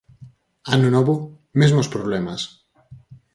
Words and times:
Ano 0.75 0.87
novo, 0.95 1.15
mesmos 1.59 1.91
problemas. 1.95 2.41